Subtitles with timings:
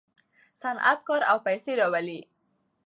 [0.61, 2.19] صنعت کار او پیسې راوړي.